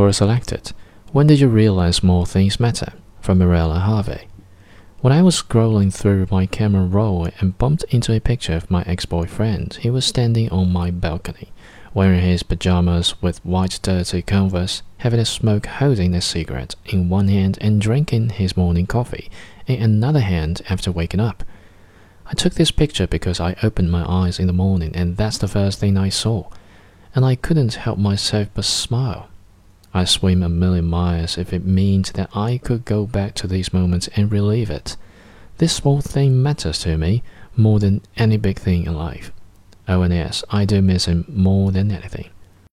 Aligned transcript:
Quora 0.00 0.14
selected. 0.14 0.72
When 1.12 1.26
did 1.26 1.40
you 1.40 1.48
realize 1.48 2.02
more 2.02 2.24
things 2.24 2.58
matter? 2.58 2.94
From 3.20 3.36
Mirella 3.36 3.80
Harvey. 3.80 4.28
When 5.02 5.12
I 5.12 5.20
was 5.20 5.42
scrolling 5.42 5.92
through 5.92 6.26
my 6.30 6.46
camera 6.46 6.86
roll 6.86 7.28
and 7.38 7.58
bumped 7.58 7.84
into 7.90 8.14
a 8.14 8.18
picture 8.18 8.54
of 8.54 8.70
my 8.70 8.82
ex 8.86 9.04
boyfriend, 9.04 9.74
he 9.82 9.90
was 9.90 10.06
standing 10.06 10.48
on 10.48 10.72
my 10.72 10.90
balcony, 10.90 11.52
wearing 11.92 12.22
his 12.22 12.42
pajamas 12.42 13.20
with 13.20 13.44
white 13.44 13.78
dirty 13.82 14.22
converse, 14.22 14.80
having 15.00 15.20
a 15.20 15.26
smoke, 15.26 15.66
holding 15.66 16.14
a 16.14 16.22
cigarette 16.22 16.76
in 16.86 17.10
one 17.10 17.28
hand 17.28 17.58
and 17.60 17.78
drinking 17.78 18.30
his 18.30 18.56
morning 18.56 18.86
coffee 18.86 19.28
in 19.66 19.82
another 19.82 20.20
hand 20.20 20.62
after 20.70 20.90
waking 20.90 21.20
up. 21.20 21.44
I 22.24 22.32
took 22.32 22.54
this 22.54 22.70
picture 22.70 23.06
because 23.06 23.38
I 23.38 23.54
opened 23.62 23.90
my 23.90 24.10
eyes 24.10 24.38
in 24.38 24.46
the 24.46 24.54
morning 24.54 24.96
and 24.96 25.18
that's 25.18 25.36
the 25.36 25.46
first 25.46 25.78
thing 25.78 25.98
I 25.98 26.08
saw, 26.08 26.48
and 27.14 27.22
I 27.22 27.34
couldn't 27.34 27.74
help 27.74 27.98
myself 27.98 28.48
but 28.54 28.64
smile. 28.64 29.28
I 29.92 30.04
swim 30.04 30.42
a 30.42 30.48
million 30.48 30.84
miles 30.84 31.36
if 31.36 31.52
it 31.52 31.64
means 31.64 32.12
that 32.12 32.30
I 32.34 32.58
could 32.58 32.84
go 32.84 33.06
back 33.06 33.34
to 33.36 33.46
these 33.46 33.72
moments 33.72 34.08
and 34.14 34.30
relive 34.30 34.70
it. 34.70 34.96
This 35.58 35.72
small 35.72 36.00
thing 36.00 36.42
matters 36.42 36.78
to 36.80 36.96
me 36.96 37.22
more 37.56 37.80
than 37.80 38.02
any 38.16 38.36
big 38.36 38.58
thing 38.58 38.86
in 38.86 38.94
life. 38.94 39.32
Oh, 39.88 40.02
yes, 40.04 40.44
I 40.50 40.64
do 40.64 40.80
miss 40.80 41.06
him 41.06 41.24
more 41.28 41.72
than 41.72 41.90
anything. 41.90 42.30